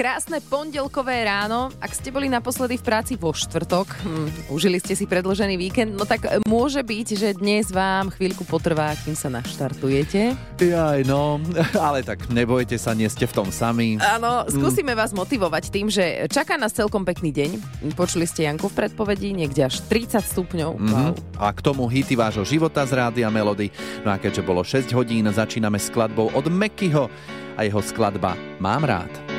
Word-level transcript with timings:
Krásne 0.00 0.40
pondelkové 0.40 1.28
ráno. 1.28 1.68
Ak 1.76 1.92
ste 1.92 2.08
boli 2.08 2.32
naposledy 2.32 2.80
v 2.80 2.84
práci 2.88 3.20
vo 3.20 3.36
štvrtok, 3.36 4.00
hm, 4.00 4.48
užili 4.48 4.80
ste 4.80 4.96
si 4.96 5.04
predložený 5.04 5.60
víkend, 5.60 5.92
no 5.92 6.08
tak 6.08 6.24
e, 6.24 6.40
môže 6.48 6.80
byť, 6.80 7.06
že 7.20 7.28
dnes 7.36 7.68
vám 7.68 8.08
chvíľku 8.08 8.48
potrvá, 8.48 8.96
kým 8.96 9.12
sa 9.12 9.28
naštartujete. 9.28 10.32
Jaj, 10.56 11.04
no, 11.04 11.36
ale 11.84 12.00
tak 12.00 12.32
nebojte 12.32 12.80
sa, 12.80 12.96
nie 12.96 13.12
ste 13.12 13.28
v 13.28 13.44
tom 13.44 13.52
sami. 13.52 14.00
Áno, 14.00 14.48
skúsime 14.48 14.96
vás 14.96 15.12
motivovať 15.12 15.68
tým, 15.68 15.92
že 15.92 16.32
čaká 16.32 16.56
nás 16.56 16.72
celkom 16.72 17.04
pekný 17.04 17.28
deň. 17.36 17.50
Počuli 17.92 18.24
ste 18.24 18.48
Janku 18.48 18.72
v 18.72 18.80
predpovedi, 18.80 19.36
niekde 19.36 19.68
až 19.68 19.84
30 19.84 20.24
stupňov. 20.24 20.80
Wow. 20.80 21.12
Mhm. 21.12 21.36
A 21.36 21.52
k 21.52 21.60
tomu 21.60 21.84
hity 21.92 22.16
vášho 22.16 22.48
života 22.48 22.88
z 22.88 22.96
Rádia 22.96 23.28
Melody. 23.28 23.68
No 24.00 24.16
a 24.16 24.16
keďže 24.16 24.48
bolo 24.48 24.64
6 24.64 24.96
hodín, 24.96 25.28
začíname 25.28 25.76
skladbou 25.76 26.32
od 26.32 26.48
Mekyho 26.48 27.12
a 27.52 27.68
jeho 27.68 27.84
skladba 27.84 28.32
Mám 28.64 28.88
rád. 28.88 29.29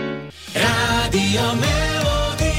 Rádio 0.51 1.45
Melody. 1.55 2.55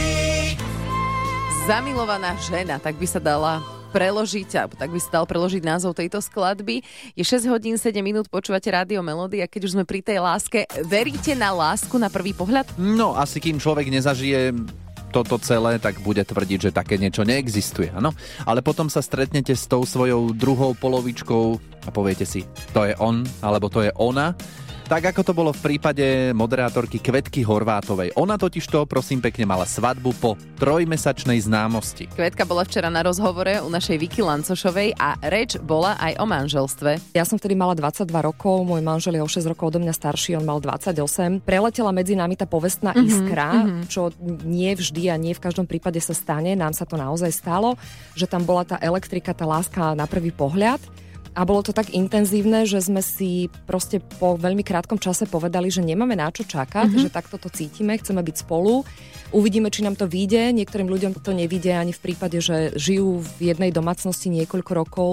Zamilovaná 1.68 2.32
žena, 2.40 2.80
tak 2.80 2.96
by 2.96 3.04
sa 3.04 3.20
dala 3.20 3.60
preložiť, 3.92 4.48
alebo 4.56 4.74
tak 4.80 4.88
by 4.88 4.96
sa 4.96 5.20
dal 5.20 5.28
preložiť 5.28 5.60
názov 5.60 5.92
tejto 5.92 6.24
skladby. 6.24 6.80
Je 7.12 7.20
6 7.20 7.52
hodín 7.52 7.76
7 7.76 7.92
minút, 8.00 8.32
počúvate 8.32 8.72
Rádio 8.72 9.04
Melody 9.04 9.44
a 9.44 9.46
keď 9.46 9.68
už 9.68 9.72
sme 9.76 9.84
pri 9.84 10.00
tej 10.00 10.24
láske, 10.24 10.64
veríte 10.88 11.36
na 11.36 11.52
lásku 11.52 11.92
na 12.00 12.08
prvý 12.08 12.32
pohľad? 12.32 12.64
No, 12.80 13.12
asi 13.12 13.44
kým 13.44 13.60
človek 13.60 13.92
nezažije 13.92 14.56
toto 15.12 15.36
celé, 15.36 15.76
tak 15.76 16.00
bude 16.00 16.24
tvrdiť, 16.24 16.58
že 16.58 16.70
také 16.72 16.96
niečo 16.96 17.28
neexistuje, 17.28 17.92
áno? 17.92 18.16
Ale 18.48 18.64
potom 18.64 18.88
sa 18.88 19.04
stretnete 19.04 19.52
s 19.52 19.68
tou 19.68 19.84
svojou 19.84 20.32
druhou 20.32 20.72
polovičkou 20.72 21.60
a 21.84 21.92
poviete 21.92 22.24
si, 22.24 22.48
to 22.72 22.88
je 22.88 22.96
on, 22.96 23.20
alebo 23.44 23.68
to 23.68 23.84
je 23.84 23.92
ona 24.00 24.32
tak 24.86 25.14
ako 25.14 25.20
to 25.22 25.32
bolo 25.34 25.50
v 25.54 25.60
prípade 25.72 26.30
moderátorky 26.34 26.98
Kvetky 26.98 27.46
Horvátovej. 27.46 28.14
Ona 28.18 28.38
totiž 28.38 28.64
to, 28.66 28.84
prosím 28.86 29.22
pekne, 29.22 29.46
mala 29.46 29.66
svadbu 29.66 30.10
po 30.18 30.34
trojmesačnej 30.58 31.38
známosti. 31.42 32.10
Kvetka 32.12 32.46
bola 32.46 32.62
včera 32.66 32.90
na 32.90 33.02
rozhovore 33.02 33.62
u 33.62 33.68
našej 33.70 33.96
Vicky 33.98 34.22
Lancošovej 34.22 34.98
a 34.98 35.18
reč 35.26 35.58
bola 35.58 35.98
aj 35.98 36.18
o 36.18 36.26
manželstve. 36.26 37.14
Ja 37.18 37.26
som 37.26 37.38
vtedy 37.38 37.54
mala 37.54 37.74
22 37.78 38.08
rokov, 38.10 38.62
môj 38.66 38.82
manžel 38.84 39.18
je 39.18 39.22
o 39.22 39.30
6 39.30 39.50
rokov 39.50 39.74
odo 39.74 39.82
mňa 39.82 39.94
starší, 39.94 40.38
on 40.38 40.46
mal 40.46 40.58
28. 40.58 41.42
Preletela 41.42 41.90
medzi 41.90 42.14
nami 42.18 42.34
tá 42.38 42.44
povestná 42.44 42.92
mm-hmm, 42.92 43.08
iskra, 43.08 43.50
mm-hmm. 43.52 43.82
čo 43.88 44.12
nie 44.44 44.72
vždy 44.74 45.08
a 45.08 45.16
nie 45.16 45.32
v 45.32 45.42
každom 45.42 45.64
prípade 45.64 45.98
sa 45.98 46.12
stane. 46.12 46.52
Nám 46.52 46.74
sa 46.76 46.84
to 46.84 47.00
naozaj 47.00 47.32
stalo, 47.32 47.74
že 48.14 48.28
tam 48.28 48.44
bola 48.44 48.62
tá 48.68 48.76
elektrika, 48.78 49.32
tá 49.32 49.48
láska 49.48 49.96
na 49.96 50.04
prvý 50.04 50.30
pohľad. 50.30 50.80
A 51.32 51.48
bolo 51.48 51.64
to 51.64 51.72
tak 51.72 51.96
intenzívne, 51.96 52.68
že 52.68 52.84
sme 52.84 53.00
si 53.00 53.48
proste 53.64 54.04
po 54.20 54.36
veľmi 54.36 54.60
krátkom 54.60 55.00
čase 55.00 55.24
povedali, 55.24 55.72
že 55.72 55.80
nemáme 55.80 56.12
na 56.12 56.28
čo 56.28 56.44
čakať, 56.44 56.92
mm-hmm. 56.92 57.02
že 57.08 57.08
takto 57.08 57.40
to 57.40 57.48
cítime, 57.48 57.96
chceme 57.96 58.20
byť 58.20 58.36
spolu. 58.44 58.84
Uvidíme, 59.32 59.72
či 59.72 59.80
nám 59.80 59.96
to 59.96 60.04
vyjde. 60.04 60.52
Niektorým 60.52 60.92
ľuďom 60.92 61.16
to 61.24 61.32
nevíde 61.32 61.72
ani 61.72 61.96
v 61.96 62.04
prípade, 62.04 62.36
že 62.44 62.76
žijú 62.76 63.24
v 63.24 63.48
jednej 63.48 63.72
domácnosti 63.72 64.28
niekoľko 64.28 64.72
rokov 64.76 65.10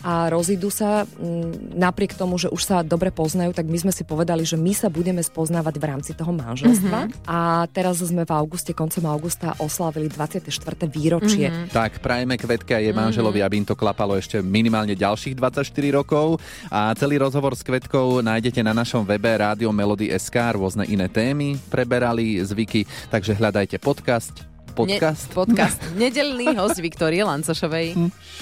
a 0.00 0.28
rozídu 0.32 0.72
sa. 0.72 1.04
Mm, 1.18 1.76
napriek 1.76 2.16
tomu, 2.16 2.36
že 2.40 2.48
už 2.48 2.62
sa 2.64 2.76
dobre 2.80 3.12
poznajú, 3.12 3.52
tak 3.52 3.68
my 3.68 3.78
sme 3.78 3.92
si 3.92 4.02
povedali, 4.04 4.44
že 4.44 4.56
my 4.56 4.72
sa 4.72 4.88
budeme 4.88 5.20
spoznávať 5.20 5.74
v 5.76 5.84
rámci 5.84 6.12
toho 6.16 6.32
manželstva. 6.32 7.00
Mm-hmm. 7.06 7.28
A 7.28 7.68
teraz 7.70 8.00
sme 8.00 8.24
v 8.24 8.32
auguste, 8.32 8.72
koncom 8.72 9.04
augusta 9.08 9.54
oslávili 9.60 10.08
24. 10.08 10.48
výročie. 10.88 11.48
Mm-hmm. 11.48 11.72
Tak 11.72 12.00
prajeme 12.00 12.40
Kvetke 12.40 12.76
a 12.76 12.80
jej 12.80 12.92
manželovi, 12.96 13.40
mm-hmm. 13.40 13.48
aby 13.52 13.60
im 13.60 13.66
to 13.68 13.76
klapalo 13.76 14.16
ešte 14.16 14.40
minimálne 14.40 14.96
ďalších 14.96 15.36
24 15.36 15.68
rokov. 15.92 16.40
A 16.72 16.92
celý 16.96 17.20
rozhovor 17.20 17.52
s 17.54 17.62
Kvetkou 17.64 18.24
nájdete 18.24 18.64
na 18.64 18.72
našom 18.72 19.04
webe 19.04 19.30
Rádio 19.30 19.70
Melody 19.70 20.12
SK, 20.12 20.56
rôzne 20.56 20.84
iné 20.88 21.06
témy 21.06 21.60
preberali 21.70 22.40
zvyky, 22.42 22.84
takže 23.08 23.36
hľadajte 23.38 23.78
podcast, 23.78 24.49
podcast. 24.86 25.28
Ne, 25.28 25.34
podcast. 25.34 25.78
Nedelný 25.96 26.46
host 26.56 26.78
Viktorie 26.80 27.20
Lancošovej. 27.24 27.98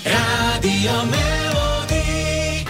Rádio 0.06 0.94
Melody. 1.10 2.06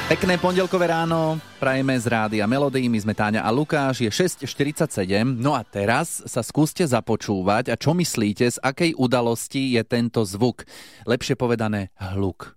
Pekné 0.08 0.40
pondelkové 0.40 0.88
ráno, 0.88 1.36
prajeme 1.60 1.92
z 2.00 2.08
Rádia 2.08 2.48
Melody, 2.48 2.88
my 2.88 2.96
sme 2.96 3.12
Táňa 3.12 3.44
a 3.44 3.52
Lukáš, 3.52 4.00
je 4.00 4.08
6.47, 4.08 5.04
no 5.36 5.52
a 5.52 5.60
teraz 5.60 6.24
sa 6.24 6.40
skúste 6.40 6.80
započúvať 6.88 7.68
a 7.68 7.76
čo 7.76 7.92
myslíte, 7.92 8.48
z 8.48 8.56
akej 8.56 8.96
udalosti 8.96 9.76
je 9.76 9.84
tento 9.84 10.24
zvuk? 10.24 10.64
Lepšie 11.04 11.36
povedané 11.36 11.92
hluk. 12.00 12.56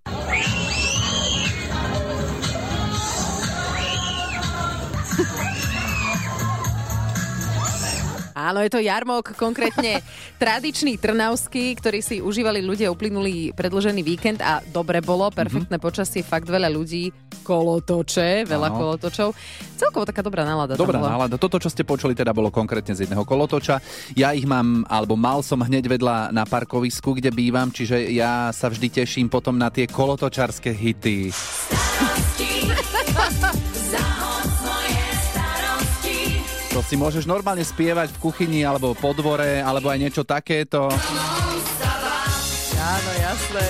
Áno, 8.42 8.58
je 8.58 8.74
to 8.74 8.82
jarmok, 8.82 9.38
konkrétne 9.38 10.02
tradičný 10.42 10.98
trnavský, 10.98 11.78
ktorý 11.78 12.02
si 12.02 12.18
užívali 12.18 12.58
ľudia 12.58 12.90
uplynulý 12.90 13.54
predložený 13.54 14.02
víkend 14.02 14.42
a 14.42 14.58
dobre 14.66 14.98
bolo, 14.98 15.30
perfektné 15.30 15.78
mm-hmm. 15.78 15.86
počasie, 15.86 16.26
fakt 16.26 16.50
veľa 16.50 16.66
ľudí, 16.66 17.14
kolotoče, 17.46 18.42
veľa 18.50 18.68
Áno. 18.74 18.78
kolotočov. 18.78 19.30
Celkovo 19.78 20.02
taká 20.02 20.26
dobrá 20.26 20.42
nálada. 20.42 20.74
Dobrá 20.74 20.98
nálada. 20.98 21.38
Toto, 21.38 21.62
čo 21.62 21.70
ste 21.70 21.86
počuli, 21.86 22.18
teda 22.18 22.34
bolo 22.34 22.50
konkrétne 22.50 22.98
z 22.98 23.06
jedného 23.06 23.22
kolotoča. 23.22 23.78
Ja 24.18 24.34
ich 24.34 24.46
mám, 24.46 24.82
alebo 24.90 25.14
mal 25.14 25.46
som 25.46 25.62
hneď 25.62 25.86
vedľa 25.86 26.34
na 26.34 26.42
parkovisku, 26.42 27.14
kde 27.18 27.30
bývam, 27.30 27.70
čiže 27.70 28.10
ja 28.10 28.50
sa 28.50 28.66
vždy 28.66 29.02
teším 29.02 29.30
potom 29.30 29.54
na 29.54 29.70
tie 29.70 29.86
kolotočarské 29.86 30.74
hity. 30.74 31.30
si 36.92 37.00
môžeš 37.00 37.24
normálne 37.24 37.64
spievať 37.64 38.12
v 38.12 38.18
kuchyni 38.20 38.68
alebo 38.68 38.92
po 38.92 39.16
dvore, 39.16 39.64
alebo 39.64 39.88
aj 39.88 39.96
niečo 39.96 40.28
takéto. 40.28 40.92
Áno, 42.76 43.10
jasné. 43.16 43.64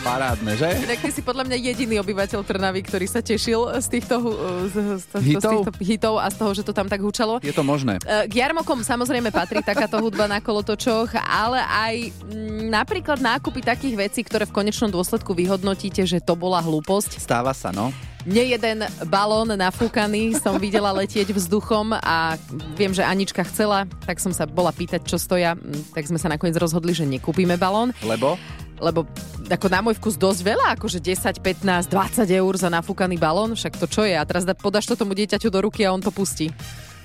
Parádne, 0.00 0.56
že? 0.56 0.72
Tak 0.88 1.04
ty 1.04 1.10
si 1.12 1.20
podľa 1.20 1.44
mňa 1.52 1.56
jediný 1.60 2.00
obyvateľ 2.00 2.40
Trnavy, 2.48 2.80
ktorý 2.80 3.04
sa 3.04 3.20
tešil 3.20 3.76
z 3.76 3.86
týchto, 3.92 4.24
z, 4.72 4.76
z, 5.04 5.04
z, 5.04 5.36
hitov? 5.36 5.36
z 5.36 5.44
týchto 5.52 5.72
hitov 5.84 6.14
a 6.16 6.32
z 6.32 6.36
toho, 6.40 6.50
že 6.56 6.62
to 6.64 6.72
tam 6.72 6.88
tak 6.88 7.04
hučalo. 7.04 7.44
Je 7.44 7.52
to 7.52 7.60
možné. 7.60 8.00
K 8.00 8.32
jarmokom 8.32 8.80
samozrejme 8.80 9.28
patrí 9.28 9.60
takáto 9.60 10.00
hudba 10.00 10.24
na 10.24 10.40
kolotočoch, 10.40 11.12
ale 11.28 11.60
aj 11.60 11.94
m, 12.24 12.72
napríklad 12.72 13.20
nákupy 13.20 13.60
takých 13.60 14.00
vecí, 14.00 14.24
ktoré 14.24 14.48
v 14.48 14.56
konečnom 14.64 14.88
dôsledku 14.88 15.36
vyhodnotíte, 15.36 16.08
že 16.08 16.24
to 16.24 16.32
bola 16.40 16.64
hlúposť. 16.64 17.20
Stáva 17.20 17.52
sa, 17.52 17.68
no. 17.68 17.92
Nie 18.28 18.44
jeden 18.44 18.84
balón 19.08 19.48
nafúkaný 19.56 20.36
som 20.36 20.60
videla 20.60 20.92
letieť 20.92 21.32
vzduchom 21.32 21.96
a 21.96 22.36
viem, 22.76 22.92
že 22.92 23.00
Anička 23.00 23.40
chcela, 23.48 23.88
tak 24.04 24.20
som 24.20 24.36
sa 24.36 24.44
bola 24.44 24.68
pýtať, 24.68 25.00
čo 25.08 25.16
stoja, 25.16 25.56
tak 25.96 26.04
sme 26.04 26.20
sa 26.20 26.28
nakoniec 26.28 26.52
rozhodli, 26.60 26.92
že 26.92 27.08
nekúpime 27.08 27.56
balón. 27.56 27.96
Lebo? 28.04 28.36
Lebo 28.84 29.08
ako 29.48 29.66
na 29.72 29.80
môj 29.80 29.96
vkus 29.96 30.20
dosť 30.20 30.44
veľa, 30.44 30.76
akože 30.76 31.00
10, 31.00 31.40
15, 31.40 31.88
20 31.88 32.28
eur 32.28 32.52
za 32.60 32.68
nafúkaný 32.68 33.16
balón, 33.16 33.56
však 33.56 33.80
to 33.80 33.88
čo 33.88 34.04
je? 34.04 34.12
A 34.12 34.28
teraz 34.28 34.44
podáš 34.60 34.84
to 34.84 35.00
tomu 35.00 35.16
dieťaťu 35.16 35.48
do 35.48 35.64
ruky 35.64 35.88
a 35.88 35.96
on 35.96 36.04
to 36.04 36.12
pustí. 36.12 36.52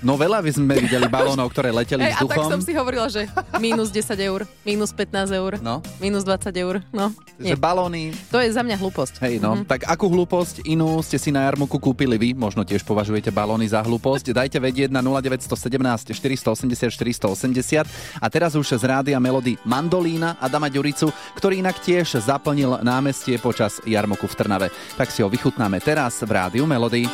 No 0.04 0.20
veľa 0.20 0.44
sme 0.52 0.76
videli 0.76 1.08
balónov, 1.08 1.48
ktoré 1.48 1.72
leteli 1.72 2.04
Hey, 2.04 2.12
a 2.12 2.20
vzduchom. 2.20 2.44
tak 2.44 2.52
som 2.52 2.60
si 2.60 2.76
hovorila, 2.76 3.08
že 3.08 3.24
minus 3.56 3.88
10 3.88 4.20
eur, 4.20 4.44
minus 4.60 4.92
15 4.92 5.32
eur, 5.32 5.56
No. 5.64 5.80
minus 5.96 6.28
20 6.28 6.52
eur. 6.60 6.84
No, 6.92 7.08
nie. 7.40 7.56
Že 7.56 7.56
balóny, 7.56 8.12
To 8.28 8.36
je 8.36 8.52
za 8.52 8.60
mňa 8.60 8.76
hlúposť. 8.76 9.24
hej 9.24 9.40
no, 9.40 9.56
mm-hmm. 9.56 9.64
tak 9.64 9.88
akú 9.88 10.12
hlúposť 10.12 10.68
inú 10.68 11.00
ste 11.00 11.16
si 11.16 11.32
na 11.32 11.48
jarmoku 11.48 11.80
kúpili 11.80 12.20
vy? 12.20 12.36
Možno 12.36 12.68
tiež 12.68 12.84
považujete 12.84 13.32
balóny 13.32 13.64
za 13.64 13.80
hlúposť. 13.80 14.36
Dajte 14.36 14.60
vedieť 14.60 14.92
na 14.92 15.00
0917 15.00 16.12
480 16.12 16.92
480. 16.92 18.20
A 18.20 18.26
teraz 18.28 18.52
už 18.52 18.76
z 18.76 18.84
rádia 18.84 19.16
Melody 19.16 19.56
Mandolína 19.64 20.36
Adama 20.36 20.68
Ďuricu, 20.68 21.08
ktorý 21.40 21.64
inak 21.64 21.80
tiež 21.80 22.20
zaplnil 22.20 22.84
námestie 22.84 23.40
počas 23.40 23.80
jarmoku 23.88 24.28
v 24.28 24.34
Trnave. 24.36 24.68
Tak 25.00 25.08
si 25.08 25.24
ho 25.24 25.32
vychutnáme 25.32 25.80
teraz 25.80 26.20
v 26.20 26.28
rádiu 26.28 26.68
Melody. 26.68 27.08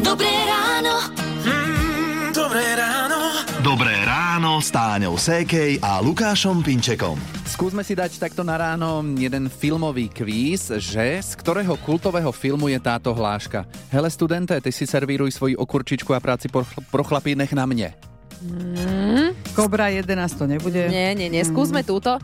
Dobré 0.00 0.32
ráno. 0.48 1.19
Ráno 4.60 4.68
s 4.68 4.76
Táňou 4.76 5.16
Sékej 5.16 5.80
a 5.80 6.04
Lukášom 6.04 6.60
Pinčekom. 6.60 7.16
Skúsme 7.48 7.80
si 7.80 7.96
dať 7.96 8.20
takto 8.20 8.44
na 8.44 8.60
ráno 8.60 9.00
jeden 9.16 9.48
filmový 9.48 10.12
kvíz, 10.12 10.68
že 10.76 11.16
z 11.16 11.32
ktorého 11.40 11.80
kultového 11.80 12.28
filmu 12.28 12.68
je 12.68 12.76
táto 12.76 13.16
hláška. 13.16 13.64
Hele 13.88 14.12
studente, 14.12 14.52
ty 14.60 14.68
si 14.68 14.84
servíruj 14.84 15.32
svoji 15.32 15.56
okurčičku 15.56 16.12
a 16.12 16.20
práci 16.20 16.52
pro, 16.52 16.68
pro 16.92 17.00
chlapí 17.00 17.32
nech 17.32 17.56
na 17.56 17.64
mne. 17.64 17.96
Kobra 19.56 19.88
11 19.88 20.28
to 20.36 20.44
nebude. 20.44 20.92
Nie, 20.92 21.16
nie, 21.16 21.32
nie, 21.32 21.40
skúsme 21.40 21.80
túto. 21.80 22.20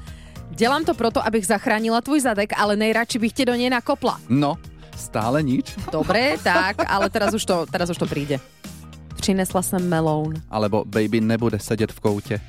Delám 0.52 0.84
to 0.84 0.92
proto, 0.92 1.24
abych 1.24 1.48
zachránila 1.48 2.04
tvůj 2.04 2.20
zadek, 2.20 2.52
ale 2.52 2.76
nejradši 2.76 3.16
bych 3.16 3.32
tě 3.32 3.44
do 3.48 3.56
nej 3.56 3.72
nakopla. 3.72 4.20
No, 4.28 4.60
stále 4.92 5.40
nič. 5.40 5.72
Dobre, 5.88 6.36
tak, 6.44 6.84
ale 6.84 7.08
teraz 7.08 7.32
už 7.32 7.44
to, 7.48 7.56
teraz 7.64 7.88
už 7.88 7.96
to 7.96 8.04
príde. 8.04 8.44
Přinesla 9.16 9.62
jsem 9.62 9.88
meloun. 9.88 10.34
Alebo 10.50 10.84
baby 10.84 11.20
nebude 11.20 11.58
sedět 11.58 11.92
v 11.92 12.00
koutě. 12.00 12.40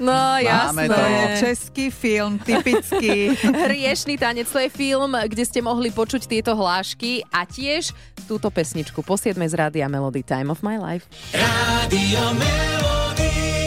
No 0.00 0.12
Máme 0.12 0.42
jasné. 0.42 0.88
to. 0.88 0.94
To 0.94 1.46
český 1.46 1.90
film, 1.90 2.38
typický. 2.38 3.28
Hriešný 3.64 4.18
tanec, 4.18 4.50
to 4.50 4.58
je 4.58 4.68
film, 4.68 5.14
kde 5.14 5.46
ste 5.46 5.62
mohli 5.62 5.94
počuť 5.94 6.26
tieto 6.26 6.58
hlášky 6.58 7.22
a 7.30 7.46
tiež 7.46 7.94
túto 8.26 8.50
pesničku 8.50 9.06
po 9.06 9.14
7 9.14 9.38
z 9.46 9.54
rádia 9.54 9.86
Melody 9.86 10.26
Time 10.26 10.50
of 10.50 10.62
My 10.66 10.74
Life. 10.80 11.06
Rádio 11.30 12.34
Melody. 12.34 13.61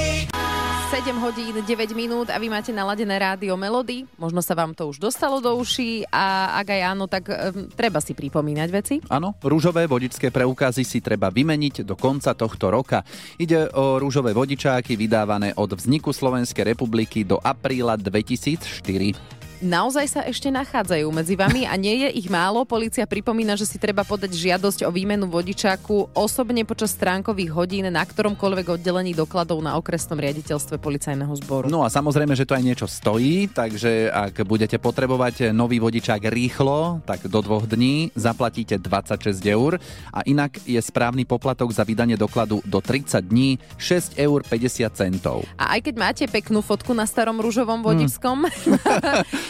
7 0.86 1.18
hodín 1.18 1.58
9 1.66 1.98
minút 1.98 2.30
a 2.30 2.38
vy 2.38 2.46
máte 2.46 2.70
naladené 2.70 3.18
rádio 3.18 3.58
Melody. 3.58 4.06
Možno 4.22 4.38
sa 4.46 4.54
vám 4.54 4.78
to 4.78 4.86
už 4.86 5.02
dostalo 5.02 5.42
do 5.42 5.58
uší 5.58 6.06
a 6.14 6.54
ak 6.62 6.68
aj 6.78 6.82
áno, 6.94 7.10
tak 7.10 7.26
um, 7.26 7.66
treba 7.74 7.98
si 7.98 8.14
pripomínať 8.14 8.70
veci. 8.70 8.96
Áno, 9.10 9.34
rúžové 9.42 9.90
vodičské 9.90 10.30
preukazy 10.30 10.86
si 10.86 11.02
treba 11.02 11.34
vymeniť 11.34 11.82
do 11.82 11.98
konca 11.98 12.38
tohto 12.38 12.70
roka. 12.70 13.02
Ide 13.42 13.74
o 13.74 13.98
rúžové 13.98 14.38
vodičáky 14.38 14.94
vydávané 14.94 15.58
od 15.58 15.74
vzniku 15.74 16.14
Slovenskej 16.14 16.78
republiky 16.78 17.26
do 17.26 17.42
apríla 17.42 17.98
2004. 17.98 19.35
Naozaj 19.63 20.06
sa 20.12 20.22
ešte 20.28 20.52
nachádzajú 20.52 21.07
medzi 21.16 21.40
vami 21.40 21.63
a 21.63 21.80
nie 21.80 22.04
je 22.04 22.19
ich 22.19 22.28
málo. 22.28 22.68
Polícia 22.68 23.07
pripomína, 23.07 23.56
že 23.56 23.63
si 23.63 23.80
treba 23.80 24.04
podať 24.04 24.36
žiadosť 24.36 24.84
o 24.84 24.92
výmenu 24.92 25.31
vodičáku 25.31 26.12
osobne 26.12 26.68
počas 26.68 26.92
stránkových 26.92 27.56
hodín 27.56 27.88
na 27.88 28.04
ktoromkoľvek 28.04 28.75
oddelení 28.75 29.16
dokladov 29.16 29.63
na 29.63 29.80
okresnom 29.80 30.19
riaditeľstve 30.19 30.75
policajného 30.75 31.31
zboru. 31.40 31.72
No 31.72 31.88
a 31.88 31.90
samozrejme, 31.94 32.36
že 32.36 32.44
to 32.44 32.60
aj 32.60 32.63
niečo 32.68 32.88
stojí, 32.90 33.48
takže 33.48 34.12
ak 34.12 34.44
budete 34.44 34.75
potrebovať 34.75 35.56
nový 35.56 35.80
vodičák 35.80 36.28
rýchlo, 36.28 37.00
tak 37.08 37.24
do 37.31 37.40
dvoch 37.40 37.63
dní 37.63 38.12
zaplatíte 38.12 38.75
26 38.75 39.40
eur 39.48 39.80
a 40.12 40.19
inak 40.28 40.60
je 40.68 40.84
správny 40.84 41.24
poplatok 41.24 41.72
za 41.72 41.88
vydanie 41.88 42.19
dokladu 42.19 42.60
do 42.68 42.84
30 42.84 43.24
dní 43.24 43.56
6 43.80 44.19
eur 44.19 44.44
50 44.44 44.92
centov. 44.92 45.48
A 45.56 45.80
aj 45.80 45.88
keď 45.88 45.96
máte 45.96 46.24
peknú 46.28 46.60
fotku 46.60 46.92
na 46.92 47.08
starom 47.08 47.40
rúžovom 47.40 47.80
vodičskom, 47.80 48.44
a, 48.44 49.24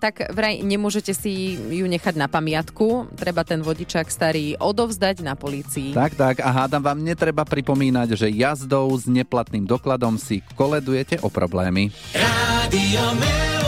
tak 0.00 0.32
vraj 0.34 0.60
nemôžete 0.64 1.14
si 1.14 1.56
ju 1.56 1.86
nechať 1.86 2.14
na 2.16 2.26
pamiatku. 2.26 3.14
Treba 3.16 3.44
ten 3.46 3.62
vodičák 3.62 4.08
starý 4.08 4.58
odovzdať 4.58 5.22
na 5.22 5.38
polícii. 5.38 5.94
Tak, 5.94 6.16
tak 6.16 6.36
a 6.42 6.48
hádam 6.50 6.82
vám 6.82 7.00
netreba 7.00 7.44
pripomínať, 7.46 8.16
že 8.16 8.28
jazdou 8.32 8.90
s 8.96 9.06
neplatným 9.06 9.68
dokladom 9.68 10.16
si 10.16 10.42
koledujete 10.56 11.20
o 11.22 11.28
problémy. 11.28 11.92
Melody. 12.70 13.59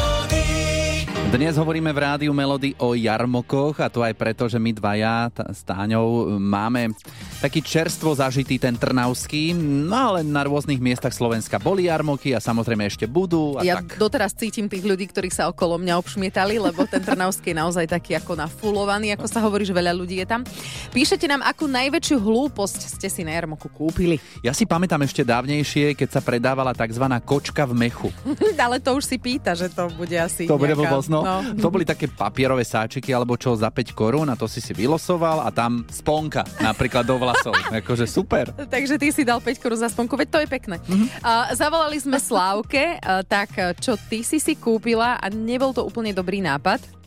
Dnes 1.33 1.57
hovoríme 1.57 1.89
v 1.89 1.99
rádiu 1.99 2.31
Melody 2.31 2.77
o 2.77 2.93
jarmokoch 2.93 3.81
a 3.81 3.89
to 3.89 4.05
aj 4.05 4.13
preto, 4.13 4.45
že 4.47 4.61
my 4.61 4.69
dvaja 4.71 5.33
t- 5.33 5.41
s 5.41 5.65
Táňou 5.65 6.37
máme 6.37 6.93
taký 7.41 7.59
čerstvo 7.59 8.13
zažitý 8.13 8.61
ten 8.61 8.77
Trnavský, 8.77 9.57
no 9.57 10.13
ale 10.13 10.21
na 10.21 10.45
rôznych 10.45 10.77
miestach 10.77 11.11
Slovenska 11.11 11.57
boli 11.57 11.89
jarmoky 11.89 12.31
a 12.31 12.39
samozrejme 12.39 12.85
ešte 12.85 13.09
budú. 13.09 13.57
A 13.57 13.65
Ja 13.65 13.81
tak. 13.81 13.97
doteraz 13.97 14.37
cítim 14.37 14.69
tých 14.69 14.85
ľudí, 14.85 15.09
ktorí 15.09 15.33
sa 15.33 15.49
okolo 15.49 15.81
mňa 15.81 15.97
obšmietali, 15.97 16.61
lebo 16.61 16.85
ten 16.85 17.01
Trnavský 17.01 17.51
je 17.51 17.59
naozaj 17.59 17.89
taký 17.89 18.13
ako 18.13 18.37
nafulovaný, 18.37 19.17
ako 19.17 19.25
sa 19.25 19.41
hovorí, 19.41 19.65
že 19.65 19.73
veľa 19.73 19.97
ľudí 19.97 20.21
je 20.21 20.29
tam. 20.29 20.45
Píšete 20.93 21.25
nám, 21.27 21.41
akú 21.43 21.65
najväčšiu 21.65 22.21
hlúposť 22.21 22.93
ste 22.93 23.09
si 23.09 23.25
na 23.25 23.33
jarmoku 23.33 23.73
kúpili. 23.73 24.21
Ja 24.45 24.53
si 24.53 24.69
pamätám 24.69 25.01
ešte 25.01 25.25
dávnejšie, 25.25 25.97
keď 25.97 26.09
sa 26.13 26.21
predávala 26.21 26.77
tzv. 26.77 27.09
kočka 27.25 27.65
v 27.65 27.89
mechu. 27.89 28.13
Ale 28.63 28.79
to 28.79 28.93
už 28.93 29.09
si 29.09 29.17
pýta, 29.17 29.57
že 29.57 29.73
to 29.73 29.89
bude 29.97 30.13
asi 30.13 30.45
To 30.45 30.61
bude 30.61 30.77
nejaká- 30.77 30.93
blbosť, 30.93 31.09
no. 31.09 31.22
To 31.59 31.69
boli 31.73 31.87
také 31.87 32.07
papierové 32.11 32.67
sáčiky 32.67 33.11
alebo 33.15 33.39
čo 33.39 33.55
za 33.57 33.71
5 33.71 33.93
korún 33.97 34.29
a 34.29 34.39
to 34.39 34.51
si 34.51 34.61
si 34.61 34.75
vylosoval 34.77 35.45
a 35.47 35.51
tam 35.55 35.87
sponka 35.89 36.45
napríklad 36.61 37.07
do 37.07 37.17
vlasov. 37.19 37.55
akože 37.83 38.07
super. 38.07 38.53
Takže 38.55 39.01
ty 39.01 39.09
si 39.11 39.23
dal 39.23 39.41
5 39.41 39.63
korún 39.63 39.81
za 39.81 39.89
sponku, 39.89 40.15
veď 40.19 40.29
to 40.29 40.39
je 40.43 40.49
pekné. 40.49 40.77
Uh-huh. 40.83 41.07
Uh, 41.23 41.51
zavolali 41.57 41.99
sme 41.99 42.19
Slávke, 42.19 42.99
uh, 42.99 43.23
tak 43.27 43.55
čo 43.79 43.97
ty 43.97 44.27
si 44.27 44.43
si 44.43 44.55
kúpila 44.59 45.19
a 45.19 45.27
nebol 45.33 45.71
to 45.71 45.85
úplne 45.87 46.13
dobrý 46.15 46.43
nápad? 46.45 47.03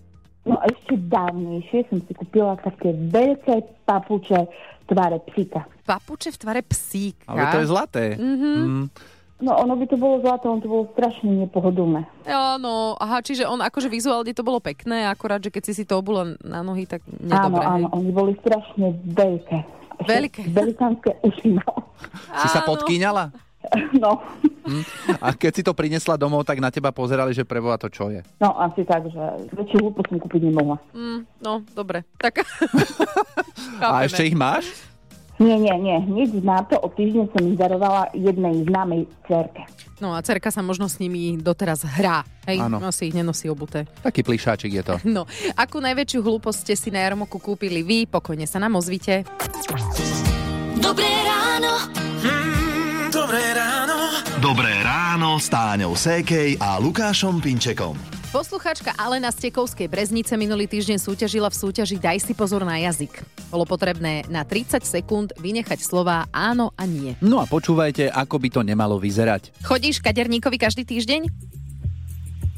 No 0.46 0.62
ešte 0.62 0.94
dávnejšie 1.10 1.90
som 1.90 1.98
si 2.06 2.14
kúpila 2.14 2.54
také 2.62 2.94
veľké 2.94 3.66
papuče 3.90 4.46
tvare 4.86 5.18
psíka. 5.34 5.66
Papuče 5.86 6.30
v 6.30 6.38
tvare 6.38 6.62
psíka. 6.62 7.26
Ale 7.26 7.50
to 7.50 7.60
je 7.66 7.68
zlaté. 7.70 8.06
Mm. 8.14 8.94
No 9.36 9.52
ono 9.52 9.76
by 9.76 9.86
to 9.86 10.00
bolo 10.00 10.24
zlato, 10.24 10.48
on 10.48 10.64
to 10.64 10.72
bolo 10.72 10.88
strašne 10.96 11.28
nepohodlné. 11.44 12.08
Áno, 12.24 12.96
aha, 12.96 13.20
čiže 13.20 13.44
on 13.44 13.60
akože 13.60 13.92
vizuálne 13.92 14.32
to 14.32 14.48
bolo 14.48 14.64
pekné, 14.64 15.04
akurát, 15.06 15.44
že 15.44 15.52
keď 15.52 15.64
si 15.68 15.74
si 15.76 15.84
to 15.84 16.00
obula 16.00 16.40
na 16.40 16.64
nohy, 16.64 16.88
tak 16.88 17.04
Áno, 17.04 17.52
nedobre. 17.52 17.64
áno, 17.68 17.88
oni 17.92 18.12
boli 18.16 18.32
strašne 18.40 18.96
veľké. 19.04 19.58
Veľké. 20.08 20.42
Velikánske 20.52 21.20
uši. 21.20 21.52
Si 22.32 22.48
sa 22.48 22.64
Áno. 22.64 22.70
podkýňala? 22.72 23.24
No, 23.98 24.22
A 25.26 25.34
keď 25.34 25.52
si 25.58 25.66
to 25.66 25.74
priniesla 25.74 26.22
domov, 26.22 26.46
tak 26.46 26.62
na 26.62 26.70
teba 26.70 26.94
pozerali, 26.94 27.34
že 27.34 27.42
preboha 27.42 27.82
to 27.82 27.90
čo 27.90 28.14
je. 28.14 28.22
no 28.38 28.54
asi 28.62 28.86
tak, 28.86 29.10
že 29.10 29.18
väčšiu 29.58 29.82
hlúposť 29.82 30.06
som 30.14 30.18
kúpiť 30.22 30.54
nemohla. 30.54 30.78
Mm, 30.94 31.26
no, 31.42 31.66
dobre. 31.74 32.06
Tak... 32.22 32.46
A 33.82 34.06
ešte 34.06 34.22
ich 34.22 34.38
máš? 34.38 34.70
Nie, 35.36 35.60
nie, 35.60 35.76
nie. 35.76 35.98
Hneď 36.00 36.40
na 36.42 36.64
to 36.64 36.80
o 36.80 36.88
týždeň 36.88 37.28
som 37.28 37.44
ich 37.44 37.60
darovala 37.60 38.08
jednej 38.16 38.64
známej 38.64 39.04
cerke. 39.28 39.68
No 40.00 40.16
a 40.16 40.24
cerka 40.24 40.48
sa 40.48 40.64
možno 40.64 40.88
s 40.88 41.00
nimi 41.00 41.36
doteraz 41.36 41.84
hrá. 41.84 42.24
Hej, 42.48 42.64
Áno. 42.64 42.80
asi 42.80 43.12
ich 43.12 43.16
nenosí 43.16 43.52
obuté. 43.52 43.84
Taký 44.00 44.24
plišáčik 44.24 44.72
je 44.72 44.84
to. 44.84 44.96
No, 45.16 45.28
akú 45.56 45.84
najväčšiu 45.84 46.24
hlúposť 46.24 46.60
ste 46.64 46.74
si 46.80 46.90
na 46.92 47.04
jarmoku 47.04 47.40
kúpili 47.40 47.84
vy? 47.84 48.08
Pokojne 48.08 48.48
sa 48.48 48.64
nám 48.64 48.80
ozvite. 48.80 49.28
Dobré 50.80 51.12
ráno. 51.28 51.74
Mm, 52.24 53.12
dobré 53.12 53.44
ráno. 53.52 53.96
Dobré 54.40 54.72
ráno 54.84 55.36
s 55.36 55.52
Táňou 55.52 55.96
Sékej 55.96 56.60
a 56.60 56.80
Lukášom 56.80 57.44
Pinčekom. 57.44 58.15
Posluchačka 58.36 58.92
Alena 59.00 59.32
z 59.32 59.48
Tekovskej 59.48 59.88
Breznice 59.88 60.36
minulý 60.36 60.68
týždeň 60.68 61.00
súťažila 61.00 61.48
v 61.48 61.56
súťaži 61.56 61.96
Daj 61.96 62.20
si 62.20 62.36
pozor 62.36 62.68
na 62.68 62.76
jazyk. 62.84 63.24
Bolo 63.48 63.64
potrebné 63.64 64.28
na 64.28 64.44
30 64.44 64.84
sekúnd 64.84 65.32
vynechať 65.40 65.80
slová 65.80 66.28
áno 66.36 66.76
a 66.76 66.84
nie. 66.84 67.16
No 67.24 67.40
a 67.40 67.48
počúvajte, 67.48 68.12
ako 68.12 68.36
by 68.44 68.48
to 68.52 68.62
nemalo 68.68 69.00
vyzerať. 69.00 69.56
Chodíš 69.64 70.04
kaderníkovi 70.04 70.60
každý 70.60 70.84
týždeň? 70.84 71.32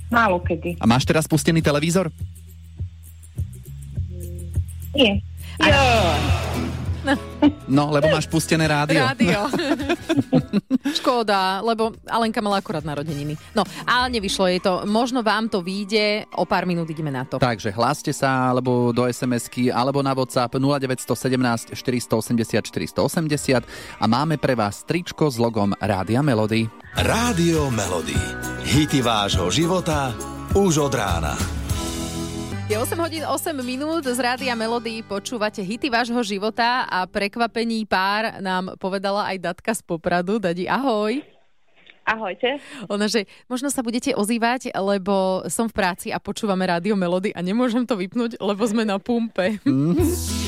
Málo 0.09 0.41
kedy. 0.41 0.81
A 0.81 0.89
máš 0.89 1.05
teraz 1.05 1.29
pustený 1.29 1.61
televízor? 1.61 2.09
Nie. 4.97 5.21
No, 7.67 7.91
lebo 7.91 8.07
máš 8.07 8.31
pustené 8.31 8.63
rádio. 8.63 9.03
Rádio. 9.03 9.51
Škoda, 10.97 11.59
lebo 11.59 11.91
Alenka 12.07 12.39
mala 12.39 12.63
akurát 12.63 12.79
narodeniny. 12.87 13.35
No, 13.51 13.67
ale 13.83 14.07
nevyšlo 14.07 14.47
jej 14.47 14.63
to. 14.63 14.87
Možno 14.87 15.19
vám 15.19 15.51
to 15.51 15.59
vyjde, 15.59 16.23
o 16.31 16.47
pár 16.47 16.63
minút 16.63 16.87
ideme 16.87 17.11
na 17.11 17.27
to. 17.27 17.43
Takže 17.43 17.75
hláste 17.75 18.15
sa 18.15 18.55
alebo 18.55 18.95
do 18.95 19.03
SMS-ky, 19.03 19.67
alebo 19.67 19.99
na 19.99 20.15
WhatsApp 20.15 20.55
0917 20.55 21.75
480 21.75 22.63
480 22.71 23.67
a 23.99 24.05
máme 24.07 24.39
pre 24.39 24.55
vás 24.55 24.87
tričko 24.87 25.27
s 25.27 25.35
logom 25.35 25.75
Rádia 25.83 26.23
Melody. 26.23 26.71
Rádio 26.95 27.67
Melody. 27.67 28.15
Hity 28.63 29.03
vášho 29.03 29.51
života 29.51 30.15
už 30.55 30.87
od 30.87 30.93
rána. 30.95 31.56
Je 32.67 32.75
8 32.75 32.99
hodín 32.99 33.23
8 33.23 33.55
minút 33.63 34.03
z 34.03 34.19
Rádia 34.19 34.51
Melody, 34.51 34.99
počúvate 34.99 35.63
hity 35.63 35.87
vášho 35.87 36.19
života 36.19 36.83
a 36.91 37.07
prekvapení 37.07 37.87
pár 37.87 38.43
nám 38.43 38.75
povedala 38.75 39.23
aj 39.31 39.39
Datka 39.39 39.71
z 39.71 39.79
Popradu. 39.87 40.35
Dadi, 40.35 40.67
ahoj. 40.67 41.23
Ahojte. 42.03 42.59
Ona, 42.91 43.07
že 43.07 43.23
možno 43.47 43.71
sa 43.71 43.79
budete 43.79 44.11
ozývať, 44.11 44.75
lebo 44.75 45.47
som 45.47 45.71
v 45.71 45.79
práci 45.79 46.07
a 46.11 46.19
počúvame 46.19 46.67
Rádio 46.67 46.99
Melody 46.99 47.31
a 47.31 47.39
nemôžem 47.39 47.87
to 47.87 47.95
vypnúť, 47.95 48.35
lebo 48.35 48.59
sme 48.67 48.83
na 48.83 48.99
pumpe. 48.99 49.63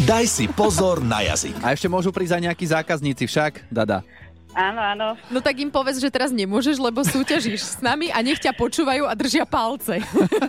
Daj 0.04 0.26
si 0.28 0.52
pozor 0.52 1.00
na 1.00 1.24
jazyk. 1.24 1.56
A 1.64 1.72
ešte 1.72 1.88
môžu 1.88 2.12
prísť 2.12 2.36
aj 2.36 2.44
nejakí 2.52 2.68
zákazníci 2.68 3.32
však, 3.32 3.72
Dada. 3.72 4.04
Áno, 4.58 4.82
áno. 4.82 5.08
No 5.30 5.40
tak 5.46 5.62
im 5.62 5.70
povedz, 5.70 6.02
že 6.02 6.10
teraz 6.10 6.34
nemôžeš, 6.34 6.82
lebo 6.82 7.06
súťažíš 7.06 7.62
s 7.62 7.78
nami 7.86 8.10
a 8.10 8.18
nech 8.26 8.42
ťa 8.42 8.58
počúvajú 8.58 9.06
a 9.06 9.14
držia 9.14 9.46
palce. 9.46 10.02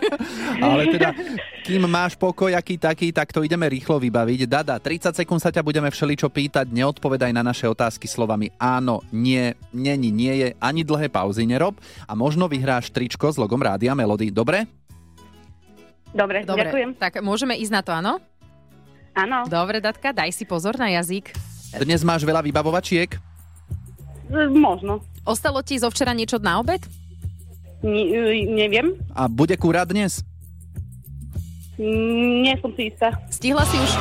Ale 0.65 0.89
teda, 0.89 1.13
kým 1.61 1.85
máš 1.85 2.17
pokoj 2.17 2.49
aký 2.49 2.81
taký, 2.81 3.13
tak 3.13 3.29
to 3.29 3.45
ideme 3.45 3.69
rýchlo 3.69 4.01
vybaviť. 4.01 4.49
Dada, 4.49 4.81
30 4.81 5.13
sekúnd 5.13 5.37
sa 5.37 5.53
ťa 5.53 5.61
budeme 5.61 5.93
všeličo 5.93 6.33
pýtať, 6.33 6.73
neodpovedaj 6.73 7.29
na 7.29 7.45
naše 7.45 7.69
otázky 7.69 8.09
slovami 8.09 8.49
áno, 8.57 9.01
nie, 9.13 9.53
není, 9.73 10.09
nie 10.09 10.33
je, 10.37 10.47
ani 10.61 10.81
dlhé 10.81 11.09
pauzy 11.09 11.45
nerob 11.45 11.77
a 12.05 12.13
možno 12.17 12.45
vyhráš 12.45 12.93
tričko 12.93 13.29
s 13.29 13.37
logom 13.37 13.61
Rádia 13.61 13.97
Melody. 13.97 14.29
Dobre? 14.29 14.69
Dobre, 16.11 16.43
Dobre, 16.43 16.69
tak 16.99 17.23
môžeme 17.23 17.55
ísť 17.55 17.73
na 17.73 17.81
to, 17.81 17.91
áno? 17.95 18.19
Áno, 19.15 19.47
Dobre, 19.47 19.79
Datka, 19.79 20.11
daj 20.11 20.35
si 20.35 20.43
pozor 20.43 20.75
na 20.75 20.91
jazyk. 20.91 21.31
Dnes 21.71 22.03
máš 22.03 22.27
veľa 22.27 22.43
vybavovačiek? 22.43 23.30
Možno. 24.49 25.03
Ostalo 25.21 25.61
ti 25.61 25.77
zo 25.77 25.91
včera 25.91 26.15
niečo 26.15 26.39
na 26.39 26.57
obed? 26.57 26.81
neviem. 27.81 28.93
A 29.11 29.25
bude 29.25 29.57
kúra 29.57 29.81
dnes? 29.83 30.21
Nie 31.81 32.53
som 32.61 32.69
si 32.77 32.93
istá. 32.93 33.09
Stihla 33.33 33.65
si 33.65 33.73
už... 33.73 33.91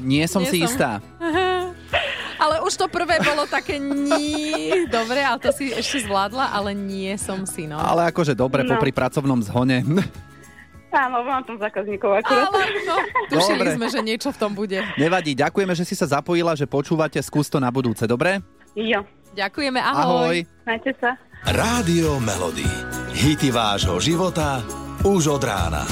Nie 0.00 0.24
som 0.24 0.40
Nie 0.40 0.50
si 0.50 0.58
som. 0.64 0.66
istá. 0.72 0.90
Ale 2.40 2.64
už 2.64 2.72
to 2.72 2.88
prvé 2.88 3.20
bolo 3.20 3.44
také 3.44 3.76
nie. 3.76 4.88
Dobre, 4.88 5.20
ale 5.20 5.36
to 5.36 5.52
si 5.52 5.76
ešte 5.76 6.08
zvládla, 6.08 6.56
ale 6.56 6.72
nie 6.72 7.12
som 7.20 7.44
si, 7.44 7.68
no. 7.68 7.76
Ale 7.76 8.08
akože 8.08 8.32
dobre, 8.32 8.64
No. 8.64 8.72
popri 8.72 8.96
pracovnom 8.96 9.44
zhone. 9.44 9.84
Áno, 10.90 11.20
mám 11.22 11.44
tam 11.44 11.54
zákazníkov 11.54 12.18
akurát. 12.18 12.48
Ale 12.48 12.64
no, 12.82 12.96
tušili 13.28 13.62
Dobre. 13.62 13.76
sme, 13.76 13.86
že 13.92 14.00
niečo 14.00 14.32
v 14.32 14.38
tom 14.40 14.56
bude. 14.56 14.80
Nevadí, 14.96 15.36
ďakujeme, 15.36 15.70
že 15.70 15.84
si 15.84 15.94
sa 15.94 16.08
zapojila, 16.08 16.56
že 16.58 16.66
počúvate, 16.66 17.20
skús 17.22 17.46
to 17.46 17.60
na 17.60 17.70
budúce, 17.70 18.08
dobre? 18.08 18.42
Jo, 18.74 19.02
Ďakujeme, 19.30 19.78
ahoj. 19.78 20.02
Ahoj. 20.02 20.38
majte 20.66 20.92
sa. 20.98 21.14
Rádio 21.46 22.18
Melody. 22.20 22.66
Hity 23.14 23.54
vášho 23.54 24.02
života 24.02 24.60
už 25.06 25.38
od 25.38 25.42
rána. 25.46 25.86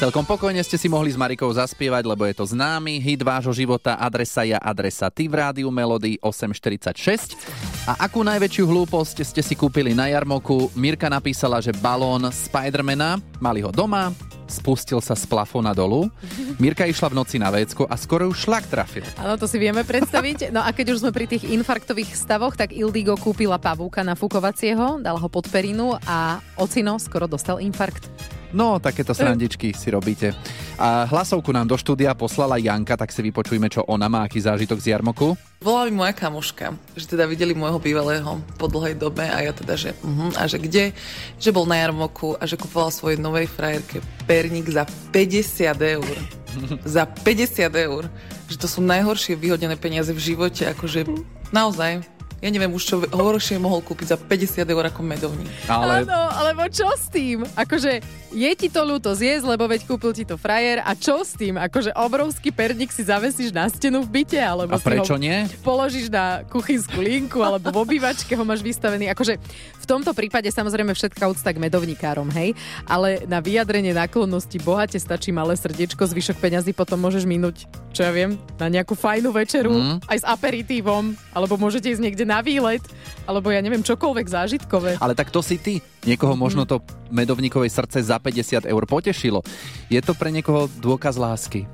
Celkom 0.00 0.24
pokojne 0.24 0.64
ste 0.64 0.80
si 0.80 0.88
mohli 0.88 1.12
s 1.12 1.20
Marikou 1.20 1.52
zaspievať, 1.52 2.08
lebo 2.08 2.24
je 2.24 2.32
to 2.32 2.48
známy 2.48 3.04
hit 3.04 3.20
vášho 3.20 3.52
života. 3.52 4.00
Adresa 4.00 4.48
ja, 4.48 4.56
adresa 4.56 5.12
ty 5.12 5.28
v 5.28 5.36
rádiu 5.36 5.68
Melody 5.68 6.16
846. 6.24 7.36
A 7.84 8.08
akú 8.08 8.24
najväčšiu 8.24 8.64
hlúposť 8.64 9.20
ste 9.28 9.44
si 9.44 9.52
kúpili 9.52 9.92
na 9.92 10.08
jarmoku? 10.08 10.72
Mirka 10.72 11.12
napísala, 11.12 11.60
že 11.60 11.76
balón 11.76 12.32
Spidermana, 12.32 13.20
mali 13.44 13.60
ho 13.60 13.68
doma, 13.68 14.08
spustil 14.50 14.98
sa 14.98 15.14
z 15.14 15.24
plafona 15.30 15.72
dolu. 15.72 16.10
Mirka 16.58 16.84
išla 16.84 17.14
v 17.14 17.18
noci 17.22 17.38
na 17.38 17.48
vecko 17.54 17.86
a 17.86 17.94
skoro 17.94 18.26
ju 18.28 18.34
šlak 18.34 18.66
trafil. 18.66 19.06
Áno, 19.16 19.38
to 19.38 19.46
si 19.46 19.56
vieme 19.62 19.86
predstaviť. 19.86 20.50
No 20.50 20.60
a 20.60 20.74
keď 20.74 20.98
už 20.98 21.06
sme 21.06 21.14
pri 21.14 21.30
tých 21.30 21.46
infarktových 21.46 22.12
stavoch, 22.18 22.58
tak 22.58 22.74
Ildigo 22.74 23.14
kúpila 23.14 23.62
pavúka 23.62 24.02
nafukovacieho, 24.02 24.98
dala 24.98 25.22
ho 25.22 25.28
pod 25.30 25.46
perinu 25.48 25.94
a 26.04 26.42
ocino 26.58 26.98
skoro 26.98 27.30
dostal 27.30 27.62
infarkt. 27.62 28.10
No, 28.50 28.82
takéto 28.82 29.14
srandičky 29.14 29.70
si 29.70 29.88
robíte. 29.94 30.34
A 30.74 31.06
hlasovku 31.06 31.54
nám 31.54 31.70
do 31.70 31.78
štúdia 31.78 32.10
poslala 32.18 32.58
Janka, 32.58 32.98
tak 32.98 33.14
si 33.14 33.22
vypočujme, 33.22 33.70
čo 33.70 33.86
ona 33.86 34.10
má, 34.10 34.26
aký 34.26 34.42
zážitok 34.42 34.82
z 34.82 34.90
jarmoku. 34.96 35.38
Volala 35.60 35.92
mi 35.92 36.00
moja 36.00 36.16
kamoška, 36.16 36.72
že 36.96 37.04
teda 37.04 37.28
videli 37.28 37.52
môjho 37.52 37.76
bývalého 37.76 38.40
po 38.56 38.66
dlhej 38.66 38.96
dobe 38.96 39.28
a 39.28 39.44
ja 39.44 39.52
teda, 39.52 39.76
že 39.76 39.92
uh 40.00 40.32
a 40.40 40.48
že 40.48 40.56
kde, 40.56 40.96
že 41.36 41.50
bol 41.52 41.68
na 41.68 41.78
jarmoku 41.78 42.32
a 42.40 42.48
že 42.48 42.56
kupoval 42.56 42.88
svojej 42.88 43.20
novej 43.20 43.44
frajerke 43.46 44.00
perník 44.24 44.72
za 44.72 44.88
50 45.12 45.76
eur. 46.00 46.16
za 46.96 47.04
50 47.06 47.70
eur. 47.70 48.08
Že 48.50 48.56
to 48.56 48.66
sú 48.66 48.80
najhoršie 48.82 49.38
vyhodené 49.38 49.78
peniaze 49.78 50.10
v 50.10 50.18
živote, 50.18 50.66
akože 50.66 51.06
naozaj. 51.54 52.19
Ja 52.40 52.48
neviem 52.48 52.72
už, 52.72 52.82
čo 52.82 52.94
horšie 53.04 53.60
mohol 53.60 53.84
kúpiť 53.84 54.12
za 54.12 54.16
50 54.16 54.64
eur 54.64 54.84
ako 54.88 55.00
medovník. 55.04 55.48
Ale 55.68 56.08
Áno, 56.08 56.20
alebo 56.32 56.64
čo 56.72 56.88
s 56.88 57.12
tým? 57.12 57.44
Akože 57.52 58.00
je 58.30 58.50
ti 58.56 58.72
to 58.72 58.80
ľúto 58.80 59.12
zjesť, 59.12 59.44
lebo 59.44 59.68
veď 59.68 59.84
kúpil 59.84 60.16
ti 60.16 60.24
to 60.24 60.40
frajer 60.40 60.80
a 60.80 60.96
čo 60.96 61.20
s 61.20 61.36
tým? 61.36 61.60
Akože 61.60 61.92
obrovský 61.92 62.48
perník 62.48 62.88
si 62.90 63.04
zavesíš 63.04 63.52
na 63.52 63.68
stenu 63.68 64.00
v 64.00 64.22
byte, 64.22 64.40
alebo 64.40 64.72
a 64.72 64.80
si 64.80 64.86
prečo 64.86 65.14
ho 65.14 65.20
nie? 65.20 65.44
položíš 65.60 66.08
na 66.08 66.40
kuchynskú 66.48 67.02
linku 67.02 67.44
alebo 67.44 67.68
v 67.68 67.78
obývačke 67.84 68.32
ho 68.32 68.44
máš 68.46 68.64
vystavený. 68.64 69.12
Akože 69.12 69.36
v 69.76 69.84
tomto 69.84 70.16
prípade 70.16 70.48
samozrejme 70.48 70.94
všetká 70.94 71.28
úcta 71.28 71.50
k 71.52 71.58
medovníkárom, 71.60 72.30
hej, 72.32 72.56
ale 72.86 73.26
na 73.28 73.42
vyjadrenie 73.44 73.92
náklonnosti 73.92 74.56
bohate 74.62 74.96
stačí 74.96 75.28
malé 75.28 75.58
srdiečko, 75.58 76.08
zvyšok 76.08 76.38
peňazí 76.38 76.72
potom 76.72 77.02
môžeš 77.02 77.26
minúť, 77.26 77.66
čo 77.92 78.06
ja 78.06 78.14
viem, 78.14 78.38
na 78.56 78.72
nejakú 78.72 78.96
fajnú 78.96 79.28
večeru, 79.28 79.68
Mm. 79.70 79.98
aj 80.06 80.18
s 80.22 80.26
aperitívom, 80.26 81.14
alebo 81.30 81.54
môžete 81.54 81.90
ísť 81.90 82.02
niekde 82.02 82.24
na 82.30 82.38
výlet, 82.38 82.86
alebo 83.26 83.50
ja 83.50 83.58
neviem, 83.58 83.82
čokoľvek 83.82 84.26
zážitkové. 84.30 84.90
Ale 85.02 85.18
tak 85.18 85.34
to 85.34 85.42
si 85.42 85.58
ty. 85.58 85.82
Niekoho 86.06 86.38
možno 86.38 86.62
to 86.62 86.78
medovníkové 87.10 87.66
srdce 87.66 87.98
za 88.06 88.22
50 88.22 88.70
eur 88.70 88.82
potešilo. 88.86 89.42
Je 89.90 89.98
to 89.98 90.14
pre 90.14 90.30
niekoho 90.30 90.70
dôkaz 90.78 91.18
lásky. 91.18 91.66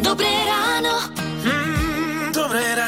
Dobré 0.00 0.32
ráno. 0.48 1.12
Mm, 1.44 2.32
dobré 2.32 2.64
ráno. 2.72 2.87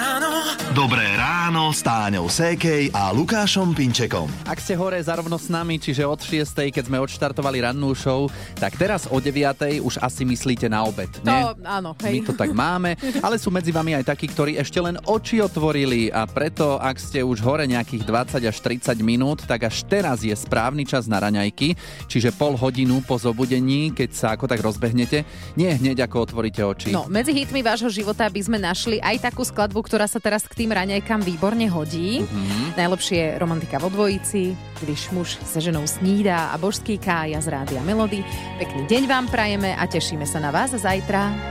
Táňou 2.11 2.27
Sékej 2.27 2.91
a 2.91 3.15
Lukášom 3.15 3.71
Pinčekom. 3.71 4.27
Ak 4.43 4.59
ste 4.59 4.75
hore 4.75 4.99
zarovno 4.99 5.39
s 5.39 5.47
nami, 5.47 5.79
čiže 5.79 6.03
od 6.03 6.19
6, 6.19 6.75
keď 6.75 6.91
sme 6.91 6.99
odštartovali 6.99 7.63
rannú 7.63 7.95
show, 7.95 8.27
tak 8.59 8.75
teraz 8.75 9.07
o 9.07 9.23
9 9.23 9.79
už 9.79 10.03
asi 10.03 10.27
myslíte 10.27 10.67
na 10.67 10.83
obed, 10.83 11.07
To, 11.07 11.31
nie? 11.31 11.63
áno, 11.63 11.95
My 11.95 12.19
hej. 12.19 12.27
to 12.27 12.35
tak 12.35 12.51
máme, 12.51 12.99
ale 13.23 13.39
sú 13.39 13.55
medzi 13.55 13.71
vami 13.71 13.95
aj 13.95 14.11
takí, 14.11 14.27
ktorí 14.27 14.59
ešte 14.59 14.83
len 14.83 14.99
oči 15.07 15.39
otvorili 15.39 16.11
a 16.11 16.27
preto, 16.27 16.83
ak 16.83 16.99
ste 16.99 17.23
už 17.23 17.47
hore 17.47 17.71
nejakých 17.71 18.03
20 18.03 18.43
až 18.43 18.57
30 18.59 18.91
minút, 19.07 19.47
tak 19.47 19.71
až 19.71 19.87
teraz 19.87 20.27
je 20.27 20.35
správny 20.35 20.83
čas 20.83 21.07
na 21.07 21.23
raňajky, 21.23 21.79
čiže 22.11 22.35
pol 22.35 22.59
hodinu 22.59 23.07
po 23.07 23.23
zobudení, 23.23 23.95
keď 23.95 24.11
sa 24.11 24.27
ako 24.35 24.51
tak 24.51 24.59
rozbehnete, 24.59 25.23
nie 25.55 25.71
hneď 25.71 26.11
ako 26.11 26.27
otvoríte 26.27 26.59
oči. 26.59 26.91
No, 26.91 27.07
medzi 27.07 27.31
hitmi 27.31 27.63
vášho 27.63 27.87
života 27.87 28.27
by 28.27 28.41
sme 28.43 28.59
našli 28.59 28.99
aj 28.99 29.31
takú 29.31 29.47
skladbu, 29.47 29.79
ktorá 29.87 30.11
sa 30.11 30.19
teraz 30.19 30.43
k 30.51 30.67
tým 30.67 30.75
raňajkám 30.75 31.23
výborne 31.23 31.71
hodí. 31.71 32.00
Mhm. 32.25 32.77
Najlepšie 32.77 33.19
je 33.19 33.39
romantika 33.39 33.79
vo 33.79 33.89
dvojici, 33.89 34.57
když 34.83 35.11
muž 35.11 35.39
se 35.45 35.61
ženou 35.61 35.87
snídá 35.87 36.55
a 36.55 36.59
božský 36.59 36.99
kája 36.99 37.41
z 37.41 37.49
Rádia 37.49 37.83
Melody. 37.83 38.25
Pekný 38.59 38.87
deň 38.89 39.03
vám 39.07 39.27
prajeme 39.29 39.77
a 39.77 39.85
tešíme 39.87 40.25
sa 40.25 40.41
na 40.41 40.51
vás 40.51 40.73
zajtra. 40.73 41.51